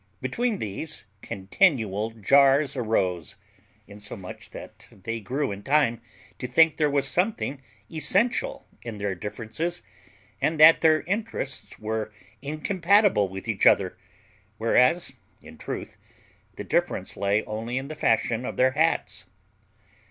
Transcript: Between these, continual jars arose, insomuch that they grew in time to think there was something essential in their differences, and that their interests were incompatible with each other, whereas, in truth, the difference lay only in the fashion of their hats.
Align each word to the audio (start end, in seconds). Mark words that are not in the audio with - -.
Between 0.19 0.57
these, 0.57 1.05
continual 1.21 2.09
jars 2.09 2.75
arose, 2.75 3.35
insomuch 3.85 4.49
that 4.49 4.87
they 4.91 5.19
grew 5.19 5.51
in 5.51 5.61
time 5.61 6.01
to 6.39 6.47
think 6.47 6.77
there 6.77 6.89
was 6.89 7.07
something 7.07 7.61
essential 7.87 8.65
in 8.81 8.97
their 8.97 9.13
differences, 9.13 9.83
and 10.41 10.59
that 10.59 10.81
their 10.81 11.03
interests 11.03 11.77
were 11.77 12.11
incompatible 12.41 13.29
with 13.29 13.47
each 13.47 13.67
other, 13.67 13.95
whereas, 14.57 15.13
in 15.43 15.59
truth, 15.59 15.97
the 16.55 16.63
difference 16.63 17.15
lay 17.15 17.43
only 17.45 17.77
in 17.77 17.87
the 17.87 17.93
fashion 17.93 18.43
of 18.43 18.57
their 18.57 18.71
hats. 18.71 19.27